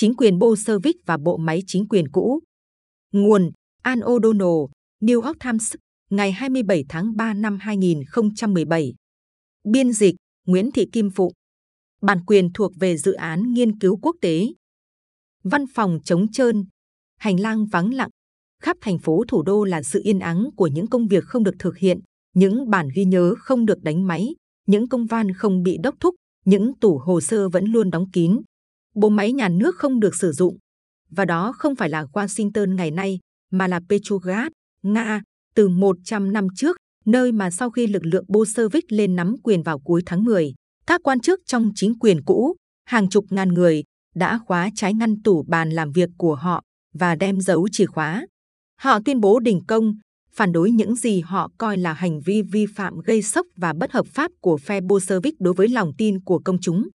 chính 0.00 0.14
quyền 0.14 0.38
Bolshevik 0.38 0.96
và 1.06 1.16
bộ 1.16 1.36
máy 1.36 1.62
chính 1.66 1.88
quyền 1.88 2.08
cũ. 2.08 2.40
Nguồn 3.12 3.50
An 3.82 4.00
O'Donnell, 4.00 4.68
New 5.00 5.20
York 5.20 5.36
Times, 5.44 5.74
ngày 6.10 6.32
27 6.32 6.84
tháng 6.88 7.16
3 7.16 7.34
năm 7.34 7.58
2017. 7.60 8.94
Biên 9.64 9.92
dịch 9.92 10.14
Nguyễn 10.46 10.70
Thị 10.70 10.86
Kim 10.92 11.10
Phụng. 11.10 11.32
Bản 12.02 12.24
quyền 12.26 12.52
thuộc 12.52 12.72
về 12.80 12.96
dự 12.96 13.12
án 13.12 13.52
nghiên 13.52 13.78
cứu 13.78 13.98
quốc 14.02 14.16
tế. 14.20 14.46
Văn 15.44 15.64
phòng 15.74 15.98
trống 16.04 16.32
trơn, 16.32 16.64
hành 17.18 17.40
lang 17.40 17.66
vắng 17.66 17.94
lặng. 17.94 18.10
Khắp 18.62 18.76
thành 18.80 18.98
phố 18.98 19.24
thủ 19.28 19.42
đô 19.42 19.64
là 19.64 19.82
sự 19.82 20.00
yên 20.04 20.18
ắng 20.18 20.50
của 20.56 20.66
những 20.66 20.86
công 20.86 21.06
việc 21.06 21.24
không 21.24 21.44
được 21.44 21.54
thực 21.58 21.78
hiện, 21.78 22.00
những 22.34 22.70
bản 22.70 22.88
ghi 22.94 23.04
nhớ 23.04 23.34
không 23.38 23.66
được 23.66 23.82
đánh 23.82 24.06
máy, 24.06 24.34
những 24.66 24.88
công 24.88 25.06
văn 25.06 25.32
không 25.32 25.62
bị 25.62 25.78
đốc 25.82 25.94
thúc, 26.00 26.14
những 26.44 26.78
tủ 26.80 26.98
hồ 26.98 27.20
sơ 27.20 27.48
vẫn 27.48 27.64
luôn 27.64 27.90
đóng 27.90 28.10
kín. 28.12 28.40
Bộ 28.94 29.08
máy 29.08 29.32
nhà 29.32 29.48
nước 29.48 29.76
không 29.76 30.00
được 30.00 30.14
sử 30.14 30.32
dụng. 30.32 30.56
Và 31.10 31.24
đó 31.24 31.52
không 31.52 31.76
phải 31.76 31.88
là 31.88 32.04
Washington 32.12 32.74
ngày 32.74 32.90
nay, 32.90 33.18
mà 33.50 33.68
là 33.68 33.80
Petrograd, 33.88 34.48
Nga, 34.82 35.22
từ 35.54 35.68
100 35.68 36.32
năm 36.32 36.46
trước, 36.56 36.76
nơi 37.04 37.32
mà 37.32 37.50
sau 37.50 37.70
khi 37.70 37.86
lực 37.86 38.04
lượng 38.04 38.24
Bolshevik 38.28 38.84
lên 38.88 39.16
nắm 39.16 39.34
quyền 39.42 39.62
vào 39.62 39.78
cuối 39.78 40.02
tháng 40.06 40.24
10, 40.24 40.54
các 40.86 41.00
quan 41.04 41.20
chức 41.20 41.40
trong 41.46 41.70
chính 41.74 41.98
quyền 41.98 42.24
cũ, 42.24 42.56
hàng 42.86 43.08
chục 43.08 43.24
ngàn 43.30 43.48
người, 43.48 43.82
đã 44.14 44.38
khóa 44.46 44.70
trái 44.74 44.94
ngăn 44.94 45.22
tủ 45.22 45.44
bàn 45.48 45.70
làm 45.70 45.92
việc 45.92 46.10
của 46.18 46.34
họ 46.34 46.62
và 46.94 47.14
đem 47.14 47.40
giấu 47.40 47.68
chìa 47.72 47.86
khóa. 47.86 48.26
Họ 48.80 48.98
tuyên 49.04 49.20
bố 49.20 49.40
đình 49.40 49.60
công, 49.68 49.94
phản 50.32 50.52
đối 50.52 50.70
những 50.70 50.96
gì 50.96 51.20
họ 51.20 51.50
coi 51.58 51.76
là 51.76 51.92
hành 51.92 52.20
vi 52.20 52.42
vi 52.42 52.66
phạm 52.76 52.98
gây 53.04 53.22
sốc 53.22 53.46
và 53.56 53.72
bất 53.72 53.92
hợp 53.92 54.06
pháp 54.06 54.30
của 54.40 54.58
phe 54.58 54.80
Bolshevik 54.80 55.34
đối 55.40 55.54
với 55.54 55.68
lòng 55.68 55.92
tin 55.98 56.20
của 56.20 56.40
công 56.44 56.58
chúng. 56.60 56.88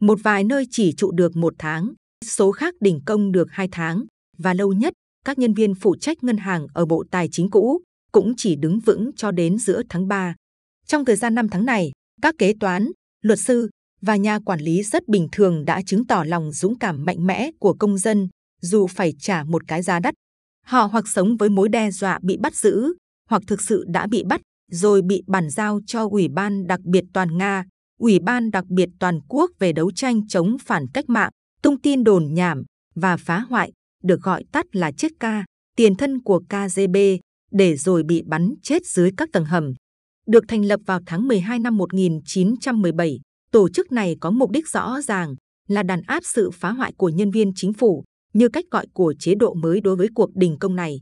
Một 0.00 0.18
vài 0.22 0.44
nơi 0.44 0.66
chỉ 0.70 0.92
trụ 0.92 1.10
được 1.10 1.36
một 1.36 1.54
tháng, 1.58 1.92
số 2.24 2.52
khác 2.52 2.74
đình 2.80 3.00
công 3.06 3.32
được 3.32 3.48
hai 3.50 3.68
tháng, 3.72 4.04
và 4.38 4.54
lâu 4.54 4.72
nhất, 4.72 4.92
các 5.24 5.38
nhân 5.38 5.54
viên 5.54 5.74
phụ 5.74 5.96
trách 5.96 6.24
ngân 6.24 6.36
hàng 6.36 6.66
ở 6.74 6.86
Bộ 6.86 7.04
Tài 7.10 7.28
chính 7.32 7.50
cũ 7.50 7.80
cũng 8.12 8.32
chỉ 8.36 8.56
đứng 8.56 8.80
vững 8.80 9.10
cho 9.16 9.30
đến 9.30 9.58
giữa 9.58 9.82
tháng 9.88 10.08
3. 10.08 10.34
Trong 10.86 11.04
thời 11.04 11.16
gian 11.16 11.34
5 11.34 11.48
tháng 11.48 11.64
này, 11.64 11.92
các 12.22 12.34
kế 12.38 12.54
toán, 12.60 12.90
luật 13.22 13.38
sư 13.38 13.70
và 14.02 14.16
nhà 14.16 14.38
quản 14.38 14.60
lý 14.60 14.82
rất 14.82 15.08
bình 15.08 15.28
thường 15.32 15.64
đã 15.64 15.82
chứng 15.86 16.06
tỏ 16.06 16.24
lòng 16.24 16.52
dũng 16.52 16.78
cảm 16.78 17.04
mạnh 17.04 17.26
mẽ 17.26 17.50
của 17.58 17.74
công 17.74 17.98
dân, 17.98 18.28
dù 18.60 18.86
phải 18.86 19.14
trả 19.18 19.44
một 19.44 19.62
cái 19.68 19.82
giá 19.82 20.00
đắt. 20.00 20.14
Họ 20.66 20.84
hoặc 20.84 21.08
sống 21.08 21.36
với 21.36 21.48
mối 21.48 21.68
đe 21.68 21.90
dọa 21.90 22.18
bị 22.22 22.36
bắt 22.36 22.54
giữ, 22.54 22.94
hoặc 23.28 23.42
thực 23.46 23.62
sự 23.62 23.84
đã 23.88 24.06
bị 24.06 24.24
bắt, 24.24 24.40
rồi 24.70 25.02
bị 25.02 25.22
bàn 25.26 25.50
giao 25.50 25.80
cho 25.86 26.08
Ủy 26.08 26.28
ban 26.28 26.66
đặc 26.66 26.80
biệt 26.84 27.04
toàn 27.12 27.38
Nga, 27.38 27.64
Ủy 28.00 28.18
ban 28.18 28.50
đặc 28.50 28.64
biệt 28.68 28.88
toàn 28.98 29.20
quốc 29.28 29.50
về 29.58 29.72
đấu 29.72 29.90
tranh 29.90 30.26
chống 30.28 30.56
phản 30.64 30.86
cách 30.94 31.08
mạng, 31.08 31.30
tung 31.62 31.80
tin 31.80 32.04
đồn 32.04 32.34
nhảm 32.34 32.62
và 32.94 33.16
phá 33.16 33.38
hoại, 33.38 33.72
được 34.02 34.22
gọi 34.22 34.44
tắt 34.52 34.66
là 34.72 34.92
chết 34.92 35.08
ca, 35.20 35.44
tiền 35.76 35.94
thân 35.94 36.22
của 36.22 36.40
KGB, 36.48 36.96
để 37.50 37.76
rồi 37.76 38.02
bị 38.02 38.22
bắn 38.26 38.54
chết 38.62 38.86
dưới 38.86 39.10
các 39.16 39.28
tầng 39.32 39.44
hầm. 39.44 39.72
Được 40.26 40.44
thành 40.48 40.64
lập 40.64 40.80
vào 40.86 41.00
tháng 41.06 41.28
12 41.28 41.58
năm 41.58 41.76
1917, 41.76 43.20
tổ 43.52 43.68
chức 43.68 43.92
này 43.92 44.16
có 44.20 44.30
mục 44.30 44.50
đích 44.50 44.68
rõ 44.68 45.00
ràng 45.00 45.34
là 45.68 45.82
đàn 45.82 46.02
áp 46.02 46.22
sự 46.24 46.50
phá 46.50 46.70
hoại 46.70 46.92
của 46.96 47.08
nhân 47.08 47.30
viên 47.30 47.52
chính 47.54 47.72
phủ, 47.72 48.04
như 48.32 48.48
cách 48.48 48.64
gọi 48.70 48.86
của 48.92 49.14
chế 49.18 49.34
độ 49.34 49.54
mới 49.54 49.80
đối 49.80 49.96
với 49.96 50.08
cuộc 50.14 50.30
đình 50.34 50.56
công 50.60 50.76
này. 50.76 51.00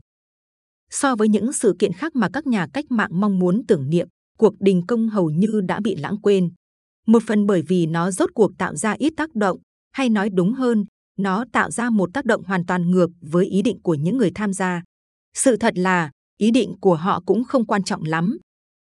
So 0.89 1.15
với 1.15 1.27
những 1.29 1.53
sự 1.53 1.75
kiện 1.79 1.93
khác 1.93 2.15
mà 2.15 2.29
các 2.33 2.47
nhà 2.47 2.67
cách 2.73 2.85
mạng 2.89 3.11
mong 3.13 3.39
muốn 3.39 3.61
tưởng 3.67 3.89
niệm, 3.89 4.07
cuộc 4.37 4.53
đình 4.59 4.81
công 4.87 5.09
hầu 5.09 5.29
như 5.29 5.61
đã 5.67 5.79
bị 5.83 5.95
lãng 5.95 6.21
quên. 6.21 6.49
Một 7.09 7.23
phần 7.27 7.45
bởi 7.45 7.61
vì 7.61 7.85
nó 7.85 8.11
rốt 8.11 8.29
cuộc 8.33 8.51
tạo 8.57 8.75
ra 8.75 8.95
ít 8.97 9.13
tác 9.17 9.35
động, 9.35 9.57
hay 9.91 10.09
nói 10.09 10.29
đúng 10.29 10.53
hơn, 10.53 10.85
nó 11.19 11.45
tạo 11.51 11.71
ra 11.71 11.89
một 11.89 12.09
tác 12.13 12.25
động 12.25 12.43
hoàn 12.43 12.65
toàn 12.65 12.91
ngược 12.91 13.09
với 13.21 13.45
ý 13.45 13.61
định 13.61 13.81
của 13.81 13.93
những 13.93 14.17
người 14.17 14.31
tham 14.35 14.53
gia. 14.53 14.83
Sự 15.33 15.57
thật 15.57 15.77
là, 15.77 16.11
ý 16.37 16.51
định 16.51 16.75
của 16.81 16.95
họ 16.95 17.23
cũng 17.25 17.43
không 17.43 17.65
quan 17.65 17.83
trọng 17.83 18.03
lắm. 18.03 18.37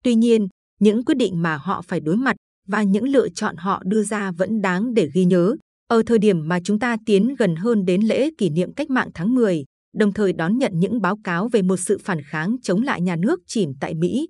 Tuy 0.05 0.15
nhiên, 0.15 0.49
những 0.81 1.05
quyết 1.05 1.15
định 1.15 1.43
mà 1.43 1.57
họ 1.57 1.83
phải 1.83 2.01
đối 2.01 2.17
mặt 2.17 2.37
và 2.69 2.83
những 2.83 3.09
lựa 3.09 3.29
chọn 3.29 3.57
họ 3.57 3.83
đưa 3.85 4.03
ra 4.03 4.33
vẫn 4.33 4.63
đáng 4.63 4.95
để 4.95 5.09
ghi 5.15 5.25
nhớ. 5.25 5.57
Ở 5.89 6.03
thời 6.07 6.19
điểm 6.19 6.49
mà 6.49 6.59
chúng 6.65 6.79
ta 6.79 6.97
tiến 7.07 7.35
gần 7.39 7.57
hơn 7.57 7.85
đến 7.85 8.03
lễ 8.03 8.31
kỷ 8.39 8.51
niệm 8.51 8.73
cách 8.73 8.91
mạng 8.91 9.09
tháng 9.15 9.35
10, 9.35 9.65
đồng 9.97 10.13
thời 10.13 10.33
đón 10.33 10.59
nhận 10.59 10.73
những 10.75 11.01
báo 11.01 11.19
cáo 11.25 11.49
về 11.49 11.63
một 11.63 11.77
sự 11.77 11.99
phản 12.05 12.23
kháng 12.23 12.57
chống 12.63 12.83
lại 12.83 13.01
nhà 13.01 13.17
nước 13.17 13.41
chìm 13.47 13.73
tại 13.81 13.95
Mỹ. 13.95 14.29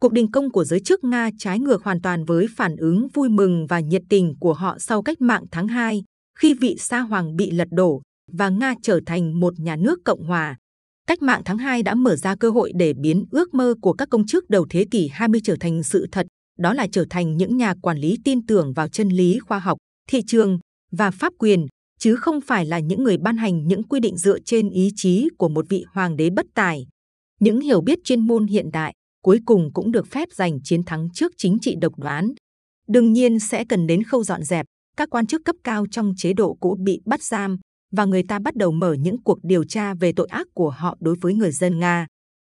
Cuộc 0.00 0.12
đình 0.12 0.30
công 0.30 0.50
của 0.50 0.64
giới 0.64 0.80
chức 0.80 1.04
Nga 1.04 1.30
trái 1.38 1.58
ngược 1.58 1.84
hoàn 1.84 2.00
toàn 2.00 2.24
với 2.24 2.46
phản 2.56 2.76
ứng 2.76 3.08
vui 3.14 3.28
mừng 3.28 3.66
và 3.66 3.80
nhiệt 3.80 4.02
tình 4.08 4.34
của 4.40 4.52
họ 4.52 4.78
sau 4.78 5.02
cách 5.02 5.20
mạng 5.20 5.44
tháng 5.50 5.68
2, 5.68 6.04
khi 6.38 6.54
vị 6.54 6.76
sa 6.78 7.00
hoàng 7.00 7.36
bị 7.36 7.50
lật 7.50 7.68
đổ 7.70 8.02
và 8.32 8.48
Nga 8.48 8.74
trở 8.82 9.00
thành 9.06 9.40
một 9.40 9.60
nhà 9.60 9.76
nước 9.76 9.98
cộng 10.04 10.24
hòa. 10.24 10.56
Cách 11.06 11.22
mạng 11.22 11.42
tháng 11.44 11.58
2 11.58 11.82
đã 11.82 11.94
mở 11.94 12.16
ra 12.16 12.36
cơ 12.36 12.50
hội 12.50 12.72
để 12.74 12.92
biến 12.92 13.24
ước 13.30 13.54
mơ 13.54 13.74
của 13.82 13.92
các 13.92 14.08
công 14.10 14.26
chức 14.26 14.50
đầu 14.50 14.66
thế 14.70 14.84
kỷ 14.90 15.08
20 15.12 15.40
trở 15.44 15.56
thành 15.60 15.82
sự 15.82 16.06
thật, 16.12 16.26
đó 16.58 16.72
là 16.74 16.86
trở 16.92 17.04
thành 17.10 17.36
những 17.36 17.56
nhà 17.56 17.74
quản 17.82 17.98
lý 17.98 18.18
tin 18.24 18.46
tưởng 18.46 18.72
vào 18.72 18.88
chân 18.88 19.08
lý 19.08 19.38
khoa 19.38 19.58
học, 19.58 19.78
thị 20.10 20.20
trường 20.26 20.58
và 20.92 21.10
pháp 21.10 21.32
quyền, 21.38 21.66
chứ 21.98 22.16
không 22.16 22.40
phải 22.40 22.66
là 22.66 22.78
những 22.78 23.04
người 23.04 23.18
ban 23.18 23.36
hành 23.36 23.66
những 23.66 23.82
quy 23.82 24.00
định 24.00 24.16
dựa 24.16 24.38
trên 24.44 24.70
ý 24.70 24.90
chí 24.96 25.28
của 25.38 25.48
một 25.48 25.66
vị 25.68 25.84
hoàng 25.92 26.16
đế 26.16 26.30
bất 26.30 26.46
tài. 26.54 26.86
Những 27.40 27.60
hiểu 27.60 27.80
biết 27.80 27.98
chuyên 28.04 28.20
môn 28.20 28.46
hiện 28.46 28.70
đại 28.72 28.94
cuối 29.24 29.40
cùng 29.44 29.70
cũng 29.74 29.92
được 29.92 30.06
phép 30.06 30.28
giành 30.32 30.62
chiến 30.64 30.82
thắng 30.84 31.08
trước 31.14 31.32
chính 31.36 31.58
trị 31.60 31.74
độc 31.80 31.98
đoán. 31.98 32.32
Đương 32.88 33.12
nhiên 33.12 33.38
sẽ 33.38 33.64
cần 33.64 33.86
đến 33.86 34.02
khâu 34.02 34.24
dọn 34.24 34.42
dẹp, 34.42 34.66
các 34.96 35.10
quan 35.10 35.26
chức 35.26 35.42
cấp 35.44 35.56
cao 35.64 35.86
trong 35.90 36.12
chế 36.16 36.32
độ 36.32 36.54
cũ 36.60 36.76
bị 36.80 37.00
bắt 37.06 37.22
giam 37.22 37.58
và 37.92 38.04
người 38.04 38.22
ta 38.22 38.38
bắt 38.38 38.56
đầu 38.56 38.72
mở 38.72 38.92
những 38.92 39.22
cuộc 39.22 39.38
điều 39.42 39.64
tra 39.64 39.94
về 39.94 40.12
tội 40.12 40.26
ác 40.30 40.46
của 40.54 40.70
họ 40.70 40.96
đối 41.00 41.16
với 41.20 41.34
người 41.34 41.52
dân 41.52 41.78
Nga. 41.78 42.06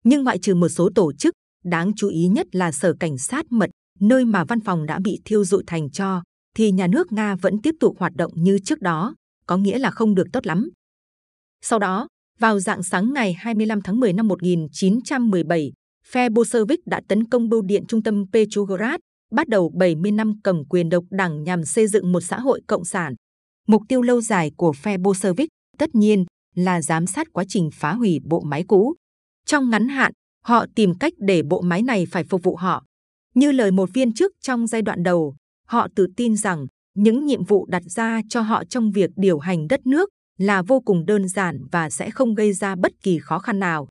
Nhưng 0.04 0.24
ngoại 0.24 0.40
trừ 0.40 0.56
một 0.56 0.70
số 0.70 0.90
tổ 0.96 1.14
chức, 1.14 1.34
đáng 1.64 1.92
chú 1.96 2.08
ý 2.08 2.28
nhất 2.28 2.48
là 2.56 2.72
Sở 2.72 2.94
Cảnh 3.00 3.18
sát 3.18 3.46
Mật, 3.50 3.70
nơi 4.00 4.26
mà 4.26 4.44
văn 4.44 4.60
phòng 4.60 4.86
đã 4.86 5.00
bị 5.00 5.22
thiêu 5.26 5.46
dụi 5.46 5.64
thành 5.68 5.90
cho, 5.90 6.24
thì 6.58 6.72
nhà 6.72 6.88
nước 6.88 7.12
Nga 7.12 7.36
vẫn 7.36 7.62
tiếp 7.62 7.76
tục 7.80 7.96
hoạt 8.00 8.16
động 8.16 8.32
như 8.36 8.60
trước 8.60 8.82
đó, 8.82 9.16
có 9.48 9.58
nghĩa 9.58 9.80
là 9.80 9.92
không 9.92 10.16
được 10.16 10.28
tốt 10.34 10.48
lắm. 10.48 10.70
Sau 11.62 11.80
đó, 11.80 12.08
vào 12.40 12.60
dạng 12.60 12.84
sáng 12.84 13.14
ngày 13.14 13.34
25 13.34 13.82
tháng 13.82 14.00
10 14.00 14.14
năm 14.14 14.28
1917, 14.28 15.72
phe 16.12 16.30
Bolshevik 16.30 16.88
đã 16.88 17.02
tấn 17.08 17.30
công 17.30 17.50
bưu 17.50 17.62
điện 17.62 17.84
trung 17.88 18.04
tâm 18.04 18.26
Petrograd, 18.34 18.96
bắt 19.32 19.48
đầu 19.48 19.72
70 19.76 20.12
năm 20.12 20.34
cầm 20.44 20.66
quyền 20.70 20.90
độc 20.90 21.04
đảng 21.10 21.44
nhằm 21.44 21.66
xây 21.66 21.88
dựng 21.88 22.12
một 22.12 22.22
xã 22.22 22.40
hội 22.40 22.62
cộng 22.68 22.86
sản. 22.86 23.14
Mục 23.68 23.82
tiêu 23.88 24.02
lâu 24.02 24.22
dài 24.22 24.52
của 24.58 24.74
phe 24.74 24.98
Bolshevik 24.98 25.50
tất 25.78 25.96
nhiên 25.96 26.26
là 26.56 26.82
giám 26.82 27.08
sát 27.08 27.28
quá 27.34 27.44
trình 27.48 27.70
phá 27.74 27.94
hủy 27.94 28.20
bộ 28.24 28.42
máy 28.42 28.64
cũ. 28.68 28.94
Trong 29.46 29.70
ngắn 29.70 29.88
hạn, 29.88 30.12
họ 30.44 30.66
tìm 30.76 30.94
cách 31.00 31.14
để 31.18 31.44
bộ 31.44 31.62
máy 31.62 31.82
này 31.82 32.06
phải 32.12 32.24
phục 32.24 32.44
vụ 32.44 32.56
họ. 32.56 32.84
Như 33.36 33.52
lời 33.52 33.72
một 33.72 33.90
viên 33.94 34.14
chức 34.14 34.32
trong 34.42 34.68
giai 34.68 34.82
đoạn 34.82 35.04
đầu, 35.04 35.36
họ 35.68 35.88
tự 35.96 36.08
tin 36.18 36.36
rằng 36.38 36.66
những 36.96 37.26
nhiệm 37.26 37.44
vụ 37.44 37.66
đặt 37.66 37.84
ra 37.86 38.22
cho 38.30 38.42
họ 38.42 38.64
trong 38.66 38.92
việc 38.92 39.10
điều 39.16 39.40
hành 39.40 39.68
đất 39.68 39.86
nước 39.86 40.10
là 40.38 40.62
vô 40.62 40.80
cùng 40.80 41.06
đơn 41.06 41.28
giản 41.28 41.60
và 41.72 41.90
sẽ 41.90 42.10
không 42.10 42.34
gây 42.36 42.54
ra 42.54 42.76
bất 42.76 42.92
kỳ 43.04 43.20
khó 43.20 43.40
khăn 43.40 43.60
nào. 43.60 43.88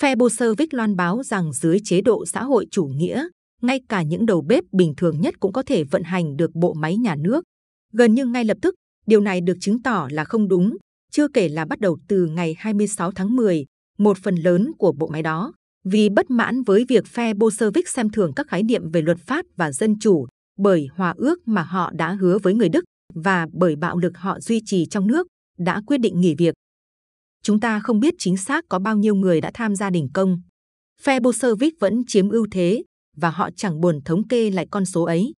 Phe 0.00 0.16
Bolshevik 0.16 0.74
loan 0.74 0.96
báo 0.96 1.22
rằng 1.22 1.52
dưới 1.52 1.78
chế 1.84 2.00
độ 2.00 2.26
xã 2.26 2.44
hội 2.44 2.66
chủ 2.70 2.84
nghĩa, 2.84 3.28
ngay 3.62 3.80
cả 3.88 4.02
những 4.02 4.26
đầu 4.26 4.42
bếp 4.42 4.64
bình 4.72 4.94
thường 4.96 5.20
nhất 5.20 5.34
cũng 5.40 5.52
có 5.52 5.62
thể 5.62 5.84
vận 5.84 6.02
hành 6.02 6.36
được 6.36 6.54
bộ 6.54 6.74
máy 6.74 6.96
nhà 6.96 7.16
nước. 7.16 7.44
Gần 7.92 8.14
như 8.14 8.26
ngay 8.26 8.44
lập 8.44 8.58
tức, 8.62 8.74
điều 9.06 9.20
này 9.20 9.40
được 9.40 9.56
chứng 9.60 9.82
tỏ 9.82 10.08
là 10.10 10.24
không 10.24 10.48
đúng, 10.48 10.76
chưa 11.10 11.28
kể 11.28 11.48
là 11.48 11.64
bắt 11.64 11.80
đầu 11.80 11.98
từ 12.08 12.26
ngày 12.26 12.54
26 12.58 13.10
tháng 13.12 13.36
10, 13.36 13.64
một 13.98 14.18
phần 14.18 14.34
lớn 14.34 14.72
của 14.78 14.92
bộ 14.92 15.06
máy 15.06 15.22
đó, 15.22 15.52
vì 15.84 16.08
bất 16.08 16.30
mãn 16.30 16.62
với 16.62 16.84
việc 16.88 17.06
phe 17.06 17.34
Bolshevik 17.34 17.88
xem 17.88 18.10
thường 18.10 18.32
các 18.36 18.46
khái 18.48 18.62
niệm 18.62 18.90
về 18.90 19.02
luật 19.02 19.18
pháp 19.18 19.44
và 19.56 19.72
dân 19.72 19.98
chủ, 19.98 20.26
bởi 20.58 20.88
hòa 20.94 21.14
ước 21.16 21.48
mà 21.48 21.62
họ 21.62 21.90
đã 21.94 22.12
hứa 22.12 22.38
với 22.38 22.54
người 22.54 22.68
Đức 22.68 22.84
và 23.14 23.46
bởi 23.52 23.76
bạo 23.76 23.98
lực 23.98 24.18
họ 24.18 24.40
duy 24.40 24.62
trì 24.66 24.86
trong 24.86 25.06
nước, 25.06 25.26
đã 25.58 25.82
quyết 25.86 25.98
định 25.98 26.20
nghỉ 26.20 26.34
việc. 26.34 26.54
Chúng 27.42 27.60
ta 27.60 27.80
không 27.80 28.00
biết 28.00 28.14
chính 28.18 28.36
xác 28.36 28.64
có 28.68 28.78
bao 28.78 28.96
nhiêu 28.96 29.14
người 29.14 29.40
đã 29.40 29.50
tham 29.54 29.76
gia 29.76 29.90
đình 29.90 30.08
công. 30.14 30.40
Phe 31.02 31.20
Bolshevik 31.20 31.74
vẫn 31.80 32.02
chiếm 32.06 32.28
ưu 32.28 32.46
thế 32.50 32.82
và 33.16 33.30
họ 33.30 33.50
chẳng 33.56 33.80
buồn 33.80 34.00
thống 34.04 34.28
kê 34.28 34.50
lại 34.50 34.66
con 34.70 34.84
số 34.84 35.02
ấy. 35.04 35.32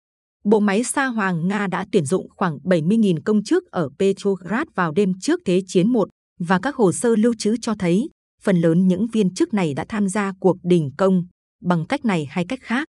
Bộ 0.44 0.60
máy 0.60 0.84
Sa 0.84 1.06
Hoàng 1.06 1.48
Nga 1.48 1.66
đã 1.66 1.86
tuyển 1.92 2.04
dụng 2.04 2.28
khoảng 2.36 2.58
70.000 2.58 3.16
công 3.24 3.44
chức 3.44 3.64
ở 3.70 3.88
Petrograd 3.98 4.68
vào 4.74 4.92
đêm 4.92 5.12
trước 5.20 5.40
Thế 5.44 5.60
chiến 5.66 5.92
1 5.92 6.08
và 6.40 6.58
các 6.62 6.76
hồ 6.76 6.92
sơ 6.92 7.16
lưu 7.16 7.34
trữ 7.38 7.56
cho 7.60 7.74
thấy 7.78 8.08
phần 8.42 8.60
lớn 8.60 8.88
những 8.88 9.06
viên 9.06 9.34
chức 9.34 9.54
này 9.54 9.74
đã 9.74 9.84
tham 9.88 10.08
gia 10.08 10.32
cuộc 10.40 10.56
đình 10.62 10.90
công 10.98 11.26
bằng 11.62 11.86
cách 11.86 12.04
này 12.04 12.26
hay 12.30 12.44
cách 12.48 12.60
khác. 12.62 12.88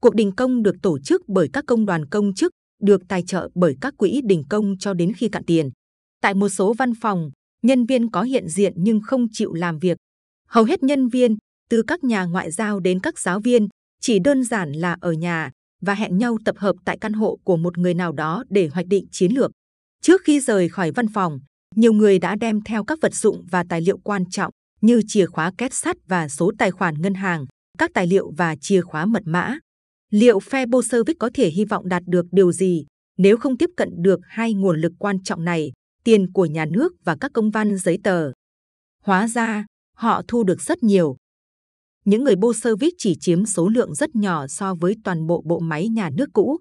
Cuộc 0.00 0.14
đình 0.14 0.32
công 0.36 0.62
được 0.62 0.76
tổ 0.82 0.98
chức 0.98 1.22
bởi 1.28 1.48
các 1.52 1.64
công 1.66 1.86
đoàn 1.86 2.06
công 2.06 2.34
chức, 2.34 2.52
được 2.82 3.02
tài 3.08 3.22
trợ 3.22 3.48
bởi 3.54 3.76
các 3.80 3.94
quỹ 3.96 4.20
đình 4.24 4.42
công 4.48 4.74
cho 4.78 4.94
đến 4.94 5.12
khi 5.12 5.28
cạn 5.28 5.44
tiền. 5.44 5.70
Tại 6.22 6.34
một 6.34 6.48
số 6.48 6.74
văn 6.74 6.92
phòng, 7.00 7.30
nhân 7.62 7.86
viên 7.86 8.10
có 8.10 8.22
hiện 8.22 8.48
diện 8.48 8.72
nhưng 8.76 9.00
không 9.00 9.26
chịu 9.32 9.52
làm 9.52 9.78
việc. 9.78 9.98
Hầu 10.48 10.64
hết 10.64 10.82
nhân 10.82 11.08
viên, 11.08 11.36
từ 11.70 11.82
các 11.86 12.04
nhà 12.04 12.24
ngoại 12.24 12.50
giao 12.50 12.80
đến 12.80 13.00
các 13.00 13.18
giáo 13.18 13.40
viên, 13.40 13.68
chỉ 14.00 14.18
đơn 14.18 14.44
giản 14.44 14.72
là 14.72 14.96
ở 15.00 15.12
nhà 15.12 15.50
và 15.82 15.94
hẹn 15.94 16.18
nhau 16.18 16.38
tập 16.44 16.56
hợp 16.58 16.76
tại 16.84 16.98
căn 17.00 17.12
hộ 17.12 17.38
của 17.44 17.56
một 17.56 17.78
người 17.78 17.94
nào 17.94 18.12
đó 18.12 18.44
để 18.50 18.68
hoạch 18.68 18.86
định 18.86 19.06
chiến 19.10 19.32
lược. 19.32 19.50
Trước 20.02 20.20
khi 20.24 20.40
rời 20.40 20.68
khỏi 20.68 20.90
văn 20.90 21.06
phòng, 21.14 21.38
nhiều 21.76 21.92
người 21.92 22.18
đã 22.18 22.36
đem 22.36 22.60
theo 22.60 22.84
các 22.84 22.98
vật 23.02 23.14
dụng 23.14 23.44
và 23.50 23.64
tài 23.68 23.80
liệu 23.80 23.98
quan 23.98 24.30
trọng 24.30 24.52
như 24.80 25.02
chìa 25.06 25.26
khóa 25.26 25.52
két 25.58 25.74
sắt 25.74 25.96
và 26.06 26.28
số 26.28 26.52
tài 26.58 26.70
khoản 26.70 26.94
ngân 27.02 27.14
hàng, 27.14 27.46
các 27.78 27.90
tài 27.94 28.06
liệu 28.06 28.32
và 28.36 28.56
chìa 28.60 28.80
khóa 28.80 29.06
mật 29.06 29.22
mã. 29.26 29.58
Liệu 30.10 30.40
phe 30.40 30.66
Bolshevik 30.66 31.18
có 31.18 31.30
thể 31.34 31.50
hy 31.50 31.64
vọng 31.64 31.88
đạt 31.88 32.02
được 32.06 32.26
điều 32.32 32.52
gì 32.52 32.84
nếu 33.18 33.36
không 33.36 33.58
tiếp 33.58 33.70
cận 33.76 33.88
được 33.96 34.20
hai 34.22 34.54
nguồn 34.54 34.80
lực 34.80 34.92
quan 34.98 35.22
trọng 35.22 35.44
này, 35.44 35.72
tiền 36.06 36.32
của 36.32 36.46
nhà 36.46 36.64
nước 36.70 36.92
và 37.04 37.16
các 37.20 37.30
công 37.34 37.50
văn 37.50 37.76
giấy 37.76 37.98
tờ? 38.04 38.32
Hóa 39.02 39.28
ra, 39.28 39.66
họ 39.96 40.22
thu 40.28 40.44
được 40.44 40.62
rất 40.62 40.82
nhiều. 40.82 41.16
Những 42.04 42.24
người 42.24 42.36
Bolshevik 42.36 42.94
chỉ 42.98 43.16
chiếm 43.20 43.46
số 43.46 43.68
lượng 43.68 43.94
rất 43.94 44.14
nhỏ 44.14 44.46
so 44.46 44.74
với 44.74 44.96
toàn 45.04 45.26
bộ 45.26 45.42
bộ 45.46 45.58
máy 45.58 45.88
nhà 45.88 46.10
nước 46.10 46.28
cũ. 46.32 46.58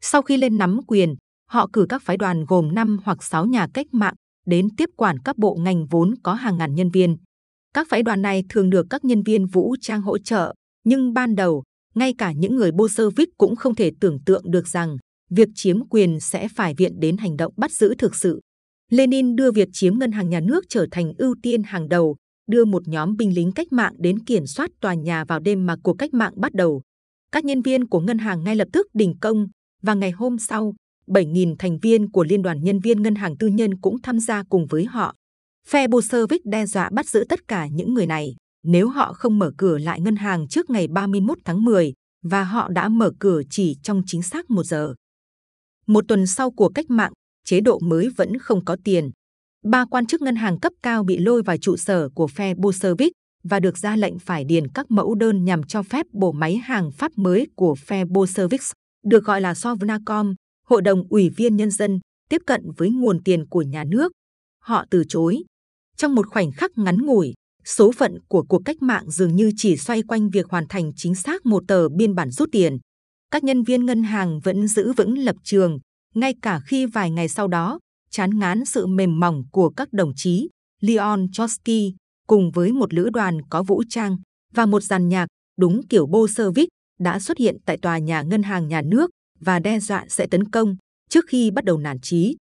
Sau 0.00 0.22
khi 0.22 0.36
lên 0.36 0.58
nắm 0.58 0.80
quyền, 0.86 1.14
họ 1.50 1.68
cử 1.72 1.86
các 1.88 2.02
phái 2.02 2.16
đoàn 2.16 2.44
gồm 2.44 2.74
5 2.74 2.98
hoặc 3.04 3.24
6 3.24 3.46
nhà 3.46 3.68
cách 3.74 3.86
mạng 3.92 4.14
đến 4.46 4.68
tiếp 4.76 4.88
quản 4.96 5.18
các 5.18 5.38
bộ 5.38 5.54
ngành 5.54 5.86
vốn 5.86 6.14
có 6.22 6.34
hàng 6.34 6.56
ngàn 6.56 6.74
nhân 6.74 6.90
viên. 6.90 7.16
Các 7.74 7.86
phái 7.90 8.02
đoàn 8.02 8.22
này 8.22 8.42
thường 8.48 8.70
được 8.70 8.86
các 8.90 9.04
nhân 9.04 9.22
viên 9.22 9.46
vũ 9.46 9.76
trang 9.80 10.02
hỗ 10.02 10.18
trợ, 10.18 10.54
nhưng 10.84 11.12
ban 11.12 11.34
đầu, 11.34 11.62
ngay 11.94 12.14
cả 12.18 12.32
những 12.32 12.56
người 12.56 12.72
Bolshevik 12.72 13.28
cũng 13.38 13.56
không 13.56 13.74
thể 13.74 13.90
tưởng 14.00 14.18
tượng 14.26 14.50
được 14.50 14.68
rằng 14.68 14.96
việc 15.30 15.48
chiếm 15.54 15.88
quyền 15.88 16.20
sẽ 16.20 16.48
phải 16.48 16.74
viện 16.74 17.00
đến 17.00 17.16
hành 17.16 17.36
động 17.36 17.52
bắt 17.56 17.72
giữ 17.72 17.94
thực 17.98 18.14
sự. 18.14 18.40
Lenin 18.90 19.36
đưa 19.36 19.52
việc 19.52 19.68
chiếm 19.72 19.98
ngân 19.98 20.12
hàng 20.12 20.30
nhà 20.30 20.40
nước 20.40 20.64
trở 20.68 20.86
thành 20.90 21.12
ưu 21.18 21.34
tiên 21.42 21.62
hàng 21.62 21.88
đầu, 21.88 22.16
đưa 22.50 22.64
một 22.64 22.88
nhóm 22.88 23.16
binh 23.16 23.34
lính 23.34 23.52
cách 23.52 23.72
mạng 23.72 23.92
đến 23.98 24.18
kiểm 24.24 24.46
soát 24.46 24.70
tòa 24.80 24.94
nhà 24.94 25.24
vào 25.24 25.40
đêm 25.40 25.66
mà 25.66 25.76
cuộc 25.82 25.94
cách 25.94 26.14
mạng 26.14 26.32
bắt 26.36 26.52
đầu. 26.54 26.82
Các 27.32 27.44
nhân 27.44 27.62
viên 27.62 27.86
của 27.86 28.00
ngân 28.00 28.18
hàng 28.18 28.44
ngay 28.44 28.56
lập 28.56 28.68
tức 28.72 28.86
đình 28.94 29.14
công 29.20 29.46
và 29.82 29.94
ngày 29.94 30.10
hôm 30.10 30.38
sau, 30.38 30.74
7.000 31.06 31.56
thành 31.58 31.78
viên 31.78 32.10
của 32.10 32.24
Liên 32.24 32.42
đoàn 32.42 32.64
Nhân 32.64 32.80
viên 32.80 33.02
Ngân 33.02 33.14
hàng 33.14 33.36
Tư 33.36 33.46
nhân 33.46 33.80
cũng 33.80 34.02
tham 34.02 34.20
gia 34.20 34.42
cùng 34.48 34.66
với 34.66 34.84
họ. 34.84 35.14
Phe 35.68 35.88
Bolshevik 35.88 36.44
đe 36.44 36.66
dọa 36.66 36.90
bắt 36.92 37.08
giữ 37.08 37.24
tất 37.28 37.48
cả 37.48 37.66
những 37.66 37.94
người 37.94 38.06
này 38.06 38.34
nếu 38.66 38.88
họ 38.88 39.12
không 39.12 39.38
mở 39.38 39.52
cửa 39.56 39.78
lại 39.78 40.00
ngân 40.00 40.16
hàng 40.16 40.48
trước 40.48 40.70
ngày 40.70 40.88
31 40.88 41.38
tháng 41.44 41.64
10 41.64 41.92
và 42.22 42.44
họ 42.44 42.68
đã 42.68 42.88
mở 42.88 43.12
cửa 43.18 43.42
chỉ 43.50 43.76
trong 43.82 44.02
chính 44.06 44.22
xác 44.22 44.50
một 44.50 44.62
giờ. 44.64 44.94
Một 45.86 46.04
tuần 46.08 46.26
sau 46.26 46.50
của 46.50 46.68
cách 46.68 46.90
mạng, 46.90 47.12
chế 47.46 47.60
độ 47.60 47.78
mới 47.78 48.08
vẫn 48.16 48.38
không 48.38 48.64
có 48.64 48.76
tiền. 48.84 49.10
Ba 49.64 49.84
quan 49.84 50.06
chức 50.06 50.22
ngân 50.22 50.36
hàng 50.36 50.60
cấp 50.60 50.72
cao 50.82 51.04
bị 51.04 51.18
lôi 51.18 51.42
vào 51.42 51.56
trụ 51.56 51.76
sở 51.76 52.08
của 52.14 52.26
phe 52.26 52.54
Bolshevik 52.54 53.12
và 53.44 53.60
được 53.60 53.78
ra 53.78 53.96
lệnh 53.96 54.18
phải 54.18 54.44
điền 54.44 54.68
các 54.68 54.90
mẫu 54.90 55.14
đơn 55.14 55.44
nhằm 55.44 55.62
cho 55.62 55.82
phép 55.82 56.06
bộ 56.12 56.32
máy 56.32 56.56
hàng 56.56 56.92
Pháp 56.92 57.12
mới 57.16 57.46
của 57.56 57.74
phe 57.74 58.04
Bolshevik, 58.04 58.60
được 59.04 59.24
gọi 59.24 59.40
là 59.40 59.54
Sovnacom, 59.54 60.34
Hội 60.68 60.82
đồng 60.82 61.08
Ủy 61.08 61.30
viên 61.36 61.56
Nhân 61.56 61.70
dân, 61.70 62.00
tiếp 62.30 62.42
cận 62.46 62.70
với 62.76 62.90
nguồn 62.90 63.22
tiền 63.24 63.46
của 63.48 63.62
nhà 63.62 63.84
nước. 63.84 64.12
Họ 64.62 64.84
từ 64.90 65.04
chối. 65.08 65.42
Trong 65.96 66.14
một 66.14 66.26
khoảnh 66.26 66.52
khắc 66.52 66.70
ngắn 66.78 66.96
ngủi, 66.98 67.34
số 67.64 67.92
phận 67.92 68.18
của 68.28 68.44
cuộc 68.48 68.62
cách 68.64 68.82
mạng 68.82 69.10
dường 69.10 69.36
như 69.36 69.50
chỉ 69.56 69.76
xoay 69.76 70.02
quanh 70.02 70.30
việc 70.30 70.46
hoàn 70.48 70.68
thành 70.68 70.92
chính 70.96 71.14
xác 71.14 71.46
một 71.46 71.62
tờ 71.68 71.88
biên 71.88 72.14
bản 72.14 72.30
rút 72.30 72.48
tiền. 72.52 72.78
Các 73.30 73.44
nhân 73.44 73.62
viên 73.62 73.86
ngân 73.86 74.02
hàng 74.02 74.40
vẫn 74.40 74.68
giữ 74.68 74.92
vững 74.92 75.18
lập 75.18 75.36
trường, 75.44 75.78
ngay 76.16 76.34
cả 76.42 76.60
khi 76.66 76.86
vài 76.86 77.10
ngày 77.10 77.28
sau 77.28 77.48
đó, 77.48 77.78
chán 78.10 78.38
ngán 78.38 78.64
sự 78.64 78.86
mềm 78.86 79.20
mỏng 79.20 79.42
của 79.52 79.70
các 79.70 79.92
đồng 79.92 80.12
chí 80.16 80.48
Leon 80.80 81.20
Trotsky 81.32 81.94
cùng 82.26 82.50
với 82.50 82.72
một 82.72 82.94
lữ 82.94 83.10
đoàn 83.10 83.40
có 83.50 83.62
vũ 83.62 83.82
trang 83.88 84.16
và 84.54 84.66
một 84.66 84.82
dàn 84.82 85.08
nhạc 85.08 85.26
đúng 85.58 85.80
kiểu 85.88 86.06
Bolshevik 86.06 86.68
đã 86.98 87.20
xuất 87.20 87.38
hiện 87.38 87.56
tại 87.66 87.78
tòa 87.82 87.98
nhà 87.98 88.22
ngân 88.22 88.42
hàng 88.42 88.68
nhà 88.68 88.82
nước 88.82 89.10
và 89.40 89.58
đe 89.58 89.80
dọa 89.80 90.04
sẽ 90.08 90.26
tấn 90.26 90.50
công 90.50 90.76
trước 91.10 91.24
khi 91.28 91.50
bắt 91.50 91.64
đầu 91.64 91.78
nản 91.78 92.00
chí. 92.00 92.36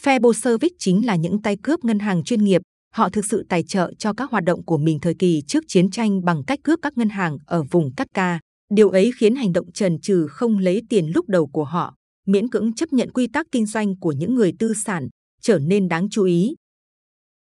Phe 0.00 0.18
Bolshevik 0.18 0.72
chính 0.78 1.06
là 1.06 1.16
những 1.16 1.42
tay 1.42 1.56
cướp 1.62 1.84
ngân 1.84 1.98
hàng 1.98 2.24
chuyên 2.24 2.44
nghiệp. 2.44 2.62
Họ 2.94 3.08
thực 3.08 3.24
sự 3.24 3.46
tài 3.48 3.62
trợ 3.62 3.92
cho 3.98 4.12
các 4.12 4.30
hoạt 4.30 4.44
động 4.44 4.64
của 4.64 4.78
mình 4.78 4.98
thời 5.00 5.14
kỳ 5.14 5.42
trước 5.46 5.64
chiến 5.68 5.90
tranh 5.90 6.24
bằng 6.24 6.44
cách 6.46 6.58
cướp 6.62 6.78
các 6.82 6.98
ngân 6.98 7.08
hàng 7.08 7.38
ở 7.46 7.62
vùng 7.62 7.94
Cát 7.94 8.06
Ca. 8.14 8.40
Điều 8.70 8.90
ấy 8.90 9.12
khiến 9.18 9.34
hành 9.34 9.52
động 9.52 9.72
trần 9.72 10.00
trừ 10.00 10.26
không 10.30 10.58
lấy 10.58 10.82
tiền 10.88 11.06
lúc 11.14 11.28
đầu 11.28 11.46
của 11.46 11.64
họ, 11.64 11.94
miễn 12.28 12.48
cưỡng 12.48 12.74
chấp 12.74 12.92
nhận 12.92 13.12
quy 13.12 13.26
tắc 13.26 13.46
kinh 13.52 13.66
doanh 13.66 13.96
của 13.96 14.12
những 14.12 14.34
người 14.34 14.52
tư 14.58 14.72
sản, 14.74 15.08
trở 15.40 15.58
nên 15.58 15.88
đáng 15.88 16.08
chú 16.10 16.24
ý. 16.24 16.54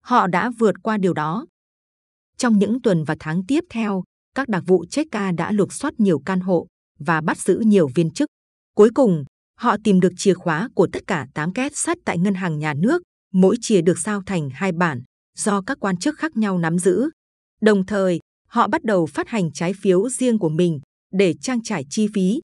Họ 0.02 0.26
đã 0.26 0.50
vượt 0.58 0.74
qua 0.82 0.98
điều 0.98 1.14
đó. 1.14 1.46
Trong 2.36 2.58
những 2.58 2.82
tuần 2.82 3.04
và 3.04 3.16
tháng 3.20 3.46
tiếp 3.48 3.64
theo, 3.70 4.02
các 4.34 4.48
đặc 4.48 4.62
vụ 4.66 4.84
Cheka 4.90 5.32
đã 5.32 5.52
lục 5.52 5.72
soát 5.72 5.94
nhiều 5.98 6.18
căn 6.18 6.40
hộ 6.40 6.66
và 6.98 7.20
bắt 7.20 7.38
giữ 7.38 7.62
nhiều 7.66 7.88
viên 7.94 8.10
chức. 8.10 8.28
Cuối 8.74 8.90
cùng, 8.94 9.24
họ 9.58 9.76
tìm 9.84 10.00
được 10.00 10.12
chìa 10.16 10.34
khóa 10.34 10.68
của 10.74 10.88
tất 10.92 11.02
cả 11.06 11.26
8 11.34 11.52
két 11.52 11.76
sắt 11.76 11.98
tại 12.04 12.18
ngân 12.18 12.34
hàng 12.34 12.58
nhà 12.58 12.74
nước, 12.74 13.02
mỗi 13.32 13.56
chìa 13.60 13.80
được 13.80 13.98
sao 13.98 14.22
thành 14.26 14.50
hai 14.50 14.72
bản 14.72 15.02
do 15.36 15.62
các 15.62 15.78
quan 15.80 15.96
chức 15.96 16.18
khác 16.18 16.36
nhau 16.36 16.58
nắm 16.58 16.78
giữ. 16.78 17.10
Đồng 17.60 17.86
thời, 17.86 18.20
họ 18.48 18.68
bắt 18.68 18.84
đầu 18.84 19.06
phát 19.06 19.28
hành 19.28 19.52
trái 19.52 19.72
phiếu 19.82 20.08
riêng 20.08 20.38
của 20.38 20.48
mình 20.48 20.80
để 21.12 21.34
trang 21.34 21.62
trải 21.62 21.84
chi 21.90 22.08
phí. 22.14 22.40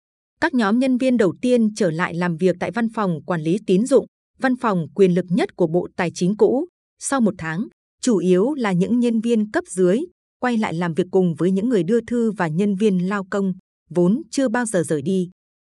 Các 0.40 0.54
nhóm 0.54 0.78
nhân 0.78 0.98
viên 0.98 1.16
đầu 1.16 1.34
tiên 1.42 1.74
trở 1.74 1.90
lại 1.90 2.14
làm 2.14 2.36
việc 2.36 2.56
tại 2.60 2.70
văn 2.70 2.88
phòng 2.94 3.20
quản 3.26 3.42
lý 3.42 3.58
tín 3.66 3.86
dụng, 3.86 4.06
văn 4.38 4.56
phòng 4.56 4.86
quyền 4.94 5.14
lực 5.14 5.24
nhất 5.28 5.56
của 5.56 5.66
Bộ 5.66 5.88
Tài 5.96 6.10
chính 6.14 6.36
cũ. 6.36 6.66
Sau 6.98 7.20
một 7.20 7.34
tháng, 7.38 7.68
chủ 8.02 8.18
yếu 8.18 8.54
là 8.54 8.72
những 8.72 9.00
nhân 9.00 9.20
viên 9.20 9.50
cấp 9.50 9.64
dưới 9.68 9.98
quay 10.40 10.56
lại 10.56 10.74
làm 10.74 10.94
việc 10.94 11.06
cùng 11.10 11.34
với 11.34 11.50
những 11.50 11.68
người 11.68 11.82
đưa 11.82 12.00
thư 12.00 12.32
và 12.32 12.48
nhân 12.48 12.76
viên 12.76 13.08
lao 13.08 13.24
công 13.30 13.52
vốn 13.90 14.22
chưa 14.30 14.48
bao 14.48 14.66
giờ 14.66 14.82
rời 14.82 15.02
đi 15.02 15.30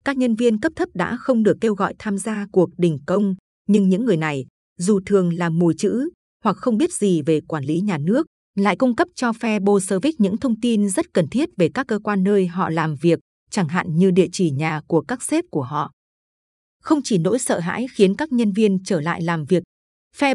các 0.05 0.17
nhân 0.17 0.35
viên 0.35 0.61
cấp 0.61 0.73
thấp 0.77 0.89
đã 0.95 1.17
không 1.17 1.43
được 1.43 1.57
kêu 1.61 1.75
gọi 1.75 1.95
tham 1.99 2.19
gia 2.19 2.47
cuộc 2.53 2.71
đình 2.79 2.99
công, 3.07 3.35
nhưng 3.69 3.89
những 3.89 4.05
người 4.05 4.17
này, 4.17 4.47
dù 4.79 5.01
thường 5.07 5.33
là 5.33 5.49
mùi 5.49 5.75
chữ 5.79 6.11
hoặc 6.45 6.57
không 6.57 6.77
biết 6.77 6.93
gì 6.93 7.23
về 7.23 7.41
quản 7.49 7.65
lý 7.65 7.81
nhà 7.81 7.99
nước, 7.99 8.27
lại 8.59 8.77
cung 8.77 8.97
cấp 8.97 9.09
cho 9.15 9.33
phe 9.33 9.61
Bolshevik 9.61 10.21
những 10.21 10.37
thông 10.37 10.61
tin 10.61 10.89
rất 10.89 11.07
cần 11.15 11.29
thiết 11.29 11.49
về 11.57 11.69
các 11.75 11.87
cơ 11.87 11.99
quan 11.99 12.23
nơi 12.23 12.47
họ 12.47 12.71
làm 12.71 12.97
việc, 12.97 13.19
chẳng 13.51 13.69
hạn 13.69 13.97
như 13.97 14.11
địa 14.11 14.29
chỉ 14.33 14.51
nhà 14.51 14.81
của 14.87 15.01
các 15.01 15.23
sếp 15.23 15.45
của 15.51 15.63
họ. 15.63 15.91
Không 16.83 17.01
chỉ 17.05 17.19
nỗi 17.19 17.39
sợ 17.39 17.59
hãi 17.59 17.87
khiến 17.95 18.17
các 18.17 18.33
nhân 18.33 18.53
viên 18.53 18.79
trở 18.85 19.01
lại 19.01 19.23
làm 19.23 19.45
việc, 19.45 19.63
phe 20.17 20.35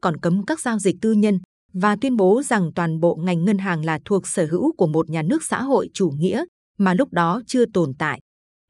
còn 0.00 0.16
cấm 0.16 0.44
các 0.44 0.60
giao 0.60 0.78
dịch 0.78 0.96
tư 1.00 1.12
nhân 1.12 1.38
và 1.72 1.96
tuyên 2.00 2.16
bố 2.16 2.42
rằng 2.42 2.70
toàn 2.74 3.00
bộ 3.00 3.14
ngành 3.14 3.44
ngân 3.44 3.58
hàng 3.58 3.84
là 3.84 3.98
thuộc 4.04 4.26
sở 4.26 4.46
hữu 4.50 4.72
của 4.72 4.86
một 4.86 5.10
nhà 5.10 5.22
nước 5.22 5.42
xã 5.44 5.62
hội 5.62 5.88
chủ 5.94 6.10
nghĩa 6.10 6.44
mà 6.78 6.94
lúc 6.94 7.12
đó 7.12 7.42
chưa 7.46 7.64
tồn 7.66 7.92
tại. 7.98 8.20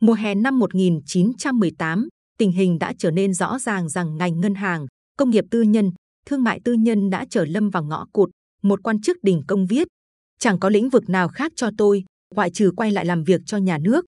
Mùa 0.01 0.13
hè 0.13 0.35
năm 0.35 0.59
1918, 0.59 2.09
tình 2.39 2.53
hình 2.53 2.79
đã 2.79 2.93
trở 2.99 3.11
nên 3.11 3.35
rõ 3.35 3.59
ràng 3.59 3.89
rằng 3.89 4.17
ngành 4.17 4.41
ngân 4.41 4.55
hàng, 4.55 4.87
công 5.19 5.31
nghiệp 5.31 5.45
tư 5.51 5.63
nhân, 5.63 5.91
thương 6.27 6.43
mại 6.43 6.61
tư 6.65 6.73
nhân 6.73 7.11
đã 7.11 7.27
trở 7.31 7.45
lâm 7.45 7.71
vào 7.71 7.85
ngõ 7.85 8.07
cụt. 8.13 8.31
Một 8.63 8.83
quan 8.83 9.01
chức 9.01 9.17
đình 9.23 9.43
công 9.49 9.67
viết, 9.67 9.89
chẳng 10.39 10.59
có 10.61 10.69
lĩnh 10.69 10.89
vực 10.89 11.09
nào 11.09 11.29
khác 11.29 11.53
cho 11.57 11.71
tôi, 11.79 12.05
ngoại 12.35 12.51
trừ 12.51 12.71
quay 12.77 12.91
lại 12.91 13.05
làm 13.05 13.25
việc 13.25 13.41
cho 13.47 13.57
nhà 13.57 13.79
nước. 13.79 14.05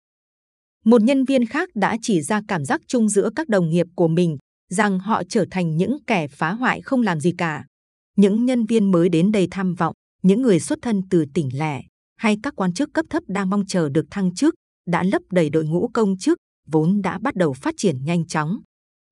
Một 0.86 1.02
nhân 1.02 1.26
viên 1.26 1.46
khác 1.46 1.70
đã 1.76 1.98
chỉ 2.02 2.22
ra 2.22 2.42
cảm 2.48 2.66
giác 2.66 2.82
chung 2.88 3.10
giữa 3.10 3.30
các 3.36 3.50
đồng 3.50 3.70
nghiệp 3.70 3.88
của 3.96 4.08
mình, 4.08 4.38
rằng 4.70 5.00
họ 5.00 5.24
trở 5.30 5.46
thành 5.52 5.78
những 5.78 5.98
kẻ 6.08 6.28
phá 6.28 6.52
hoại 6.52 6.82
không 6.82 7.02
làm 7.02 7.20
gì 7.20 7.34
cả. 7.38 7.66
Những 8.18 8.46
nhân 8.46 8.66
viên 8.66 8.92
mới 8.92 9.10
đến 9.10 9.32
đây 9.32 9.48
tham 9.52 9.76
vọng, 9.76 9.94
những 10.24 10.42
người 10.42 10.60
xuất 10.60 10.80
thân 10.82 11.02
từ 11.10 11.26
tỉnh 11.34 11.50
lẻ, 11.54 11.82
hay 12.18 12.38
các 12.44 12.54
quan 12.56 12.74
chức 12.74 12.90
cấp 12.94 13.06
thấp 13.10 13.24
đang 13.28 13.50
mong 13.50 13.66
chờ 13.68 13.90
được 13.90 14.06
thăng 14.12 14.36
chức, 14.36 14.54
đã 14.88 15.04
lấp 15.04 15.22
đầy 15.32 15.50
đội 15.50 15.66
ngũ 15.66 15.90
công 15.94 16.18
chức 16.18 16.38
vốn 16.68 17.02
đã 17.02 17.20
bắt 17.20 17.36
đầu 17.36 17.54
phát 17.54 17.74
triển 17.78 18.06
nhanh 18.06 18.28
chóng. 18.28 18.60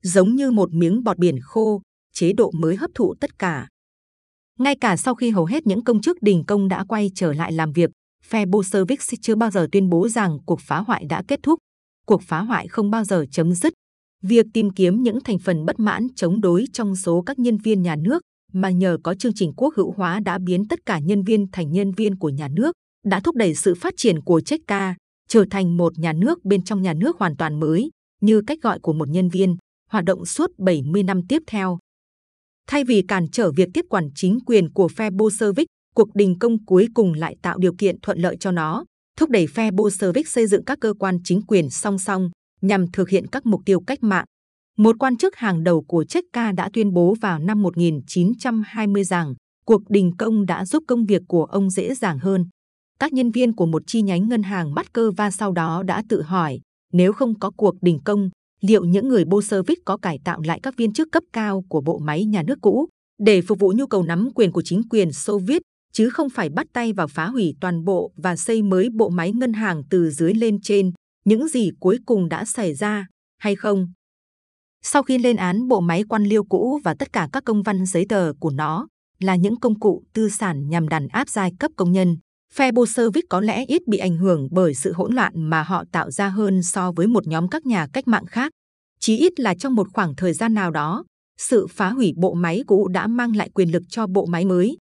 Giống 0.04 0.36
như 0.36 0.52
một 0.52 0.74
miếng 0.74 1.04
bọt 1.04 1.18
biển 1.18 1.40
khô, 1.42 1.82
chế 2.14 2.34
độ 2.34 2.52
mới 2.52 2.76
hấp 2.76 2.92
thụ 2.96 3.16
tất 3.20 3.40
cả. 3.40 3.68
Ngay 4.60 4.76
cả 4.82 4.98
sau 4.98 5.16
khi 5.16 5.30
hầu 5.30 5.46
hết 5.46 5.68
những 5.68 5.84
công 5.84 6.02
chức 6.02 6.18
đình 6.22 6.44
công 6.48 6.68
đã 6.68 6.86
quay 6.88 7.12
trở 7.16 7.34
lại 7.34 7.52
làm 7.52 7.72
việc, 7.72 7.90
phe 8.32 8.46
Bolshevik 8.46 9.00
chưa 9.22 9.36
bao 9.36 9.52
giờ 9.52 9.68
tuyên 9.72 9.90
bố 9.90 10.08
rằng 10.08 10.38
cuộc 10.46 10.60
phá 10.62 10.78
hoại 10.78 11.06
đã 11.10 11.24
kết 11.28 11.40
thúc. 11.44 11.60
Cuộc 12.06 12.22
phá 12.22 12.40
hoại 12.40 12.68
không 12.68 12.92
bao 12.92 13.04
giờ 13.04 13.26
chấm 13.32 13.54
dứt. 13.54 13.74
Việc 14.24 14.46
tìm 14.54 14.70
kiếm 14.70 15.04
những 15.04 15.20
thành 15.24 15.40
phần 15.40 15.66
bất 15.66 15.80
mãn 15.80 16.08
chống 16.16 16.42
đối 16.42 16.66
trong 16.74 16.96
số 16.96 17.22
các 17.22 17.40
nhân 17.40 17.58
viên 17.58 17.82
nhà 17.82 17.96
nước 17.96 18.22
mà 18.54 18.70
nhờ 18.70 18.98
có 19.04 19.14
chương 19.14 19.34
trình 19.36 19.54
quốc 19.58 19.74
hữu 19.76 19.92
hóa 19.92 20.20
đã 20.20 20.38
biến 20.38 20.68
tất 20.68 20.80
cả 20.86 21.00
nhân 21.00 21.24
viên 21.24 21.46
thành 21.52 21.72
nhân 21.72 21.92
viên 21.92 22.18
của 22.18 22.30
nhà 22.30 22.48
nước, 22.48 22.72
đã 23.06 23.20
thúc 23.20 23.36
đẩy 23.36 23.56
sự 23.56 23.76
phát 23.76 23.94
triển 23.98 24.22
của 24.22 24.42
Cheka, 24.42 24.96
trở 25.30 25.46
thành 25.50 25.78
một 25.78 26.00
nhà 26.00 26.14
nước 26.14 26.46
bên 26.46 26.64
trong 26.64 26.82
nhà 26.82 26.94
nước 26.94 27.18
hoàn 27.18 27.38
toàn 27.38 27.60
mới, 27.60 27.90
như 28.22 28.42
cách 28.48 28.60
gọi 28.62 28.80
của 28.80 28.94
một 28.94 29.10
nhân 29.10 29.30
viên, 29.30 29.56
hoạt 29.90 30.06
động 30.06 30.26
suốt 30.26 30.52
70 30.58 31.04
năm 31.04 31.22
tiếp 31.30 31.44
theo. 31.48 31.80
Thay 32.68 32.84
vì 32.84 33.02
cản 33.08 33.28
trở 33.32 33.52
việc 33.52 33.70
tiếp 33.74 33.86
quản 33.90 34.10
chính 34.16 34.40
quyền 34.46 34.74
của 34.74 34.88
phe 34.88 35.10
Bolshevik, 35.10 35.68
cuộc 35.96 36.16
đình 36.16 36.40
công 36.40 36.66
cuối 36.66 36.88
cùng 36.94 37.14
lại 37.14 37.36
tạo 37.42 37.58
điều 37.58 37.74
kiện 37.78 38.00
thuận 38.02 38.20
lợi 38.20 38.38
cho 38.40 38.52
nó, 38.52 38.86
thúc 39.18 39.30
đẩy 39.30 39.48
phe 39.48 39.72
Bolshevik 39.72 40.28
xây 40.28 40.48
dựng 40.48 40.66
các 40.66 40.78
cơ 40.82 40.94
quan 41.00 41.18
chính 41.24 41.42
quyền 41.42 41.70
song 41.70 42.00
song 42.00 42.30
nhằm 42.62 42.92
thực 42.92 43.10
hiện 43.10 43.28
các 43.28 43.46
mục 43.46 43.62
tiêu 43.66 43.80
cách 43.88 44.04
mạng. 44.04 44.26
Một 44.78 44.96
quan 45.00 45.18
chức 45.18 45.36
hàng 45.36 45.64
đầu 45.64 45.84
của 45.88 46.04
Cheka 46.04 46.52
đã 46.52 46.70
tuyên 46.74 46.94
bố 46.94 47.16
vào 47.22 47.40
năm 47.40 47.62
1920 47.62 49.04
rằng 49.04 49.34
cuộc 49.66 49.82
đình 49.90 50.12
công 50.18 50.46
đã 50.46 50.66
giúp 50.66 50.84
công 50.88 51.06
việc 51.06 51.22
của 51.28 51.46
ông 51.46 51.70
dễ 51.70 51.96
dàng 51.96 52.20
hơn 52.20 52.46
các 53.02 53.14
nhân 53.14 53.32
viên 53.32 53.56
của 53.56 53.66
một 53.66 53.82
chi 53.88 54.02
nhánh 54.02 54.30
ngân 54.30 54.44
hàng 54.44 54.74
bắt 54.74 54.94
cơ 54.94 55.12
va 55.12 55.32
sau 55.32 55.52
đó 55.52 55.84
đã 55.84 56.04
tự 56.10 56.22
hỏi 56.22 56.60
nếu 56.94 57.14
không 57.14 57.40
có 57.40 57.52
cuộc 57.58 57.76
đình 57.82 58.00
công 58.06 58.30
liệu 58.62 58.86
những 58.86 59.08
người 59.08 59.26
Bolshevik 59.26 59.80
có 59.86 59.98
cải 59.98 60.20
tạo 60.24 60.42
lại 60.42 60.60
các 60.64 60.78
viên 60.78 60.94
chức 60.94 61.08
cấp 61.12 61.24
cao 61.34 61.64
của 61.70 61.82
bộ 61.82 61.98
máy 61.98 62.26
nhà 62.26 62.44
nước 62.44 62.62
cũ 62.62 62.88
để 63.20 63.42
phục 63.42 63.60
vụ 63.60 63.74
nhu 63.76 63.88
cầu 63.88 64.04
nắm 64.04 64.30
quyền 64.36 64.52
của 64.52 64.62
chính 64.62 64.82
quyền 64.90 65.12
Xô 65.12 65.40
Viết, 65.40 65.62
chứ 65.92 66.10
không 66.10 66.30
phải 66.30 66.50
bắt 66.50 66.68
tay 66.74 66.94
vào 66.94 67.08
phá 67.08 67.26
hủy 67.26 67.56
toàn 67.62 67.84
bộ 67.84 68.12
và 68.16 68.36
xây 68.36 68.62
mới 68.62 68.90
bộ 68.94 69.10
máy 69.10 69.32
ngân 69.32 69.54
hàng 69.54 69.84
từ 69.90 70.10
dưới 70.10 70.34
lên 70.34 70.62
trên, 70.62 70.92
những 71.26 71.48
gì 71.48 71.70
cuối 71.80 71.98
cùng 72.06 72.30
đã 72.30 72.46
xảy 72.46 72.74
ra, 72.74 73.08
hay 73.38 73.56
không? 73.56 73.88
Sau 74.84 75.04
khi 75.04 75.18
lên 75.18 75.36
án 75.36 75.68
bộ 75.68 75.80
máy 75.80 76.04
quan 76.10 76.24
liêu 76.24 76.44
cũ 76.44 76.80
và 76.84 76.96
tất 77.00 77.14
cả 77.14 77.30
các 77.34 77.44
công 77.46 77.64
văn 77.64 77.86
giấy 77.86 78.06
tờ 78.10 78.34
của 78.40 78.52
nó 78.52 78.88
là 79.20 79.36
những 79.36 79.60
công 79.60 79.80
cụ 79.80 80.04
tư 80.14 80.30
sản 80.30 80.70
nhằm 80.70 80.88
đàn 80.88 81.08
áp 81.08 81.30
giai 81.30 81.52
cấp 81.60 81.72
công 81.78 81.92
nhân, 81.92 82.18
phe 82.54 82.72
Bolshevik 82.72 83.26
có 83.30 83.42
lẽ 83.42 83.66
ít 83.66 83.88
bị 83.88 83.98
ảnh 83.98 84.18
hưởng 84.18 84.48
bởi 84.52 84.74
sự 84.74 84.94
hỗn 84.94 85.16
loạn 85.16 85.34
mà 85.36 85.64
họ 85.64 85.84
tạo 85.92 86.12
ra 86.12 86.30
hơn 86.30 86.64
so 86.64 86.92
với 86.92 87.08
một 87.08 87.28
nhóm 87.28 87.48
các 87.48 87.66
nhà 87.66 87.88
cách 87.94 88.08
mạng 88.08 88.26
khác. 88.26 88.52
Chí 89.00 89.18
ít 89.18 89.40
là 89.40 89.56
trong 89.56 89.76
một 89.76 89.88
khoảng 89.94 90.16
thời 90.16 90.34
gian 90.34 90.54
nào 90.54 90.72
đó, 90.72 91.04
sự 91.38 91.68
phá 91.68 91.90
hủy 91.90 92.14
bộ 92.18 92.34
máy 92.34 92.64
cũ 92.68 92.88
đã 92.88 93.08
mang 93.08 93.36
lại 93.36 93.50
quyền 93.54 93.72
lực 93.72 93.84
cho 93.90 94.08
bộ 94.08 94.26
máy 94.26 94.46
mới, 94.46 94.78